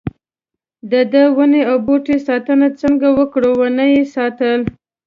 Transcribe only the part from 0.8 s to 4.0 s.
ددې ونو او بوټو ساتنه څنګه وکړو ونه